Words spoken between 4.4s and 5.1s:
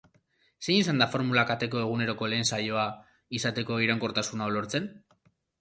hau lortzen?